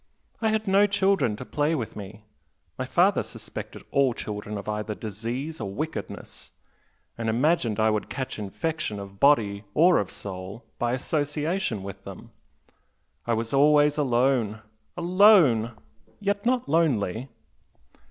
I 0.41 0.47
had 0.49 0.67
no 0.67 0.87
children 0.87 1.35
to 1.35 1.45
play 1.45 1.75
with 1.75 1.95
me 1.95 2.23
my 2.75 2.85
father 2.85 3.21
suspected 3.21 3.83
all 3.91 4.15
children 4.15 4.57
of 4.57 4.67
either 4.67 4.95
disease 4.95 5.61
or 5.61 5.69
wickedness, 5.69 6.53
and 7.19 7.29
imagined 7.29 7.79
I 7.79 7.91
would 7.91 8.09
catch 8.09 8.39
infection 8.39 8.99
of 8.99 9.19
body 9.19 9.63
or 9.75 9.99
of 9.99 10.09
soul 10.09 10.65
by 10.79 10.93
association 10.93 11.83
with 11.83 12.03
them. 12.03 12.31
I 13.27 13.35
was 13.35 13.53
always 13.53 13.99
alone 13.99 14.63
alone! 14.97 15.77
yet 16.19 16.47
not 16.47 16.67
lonely!" 16.67 17.29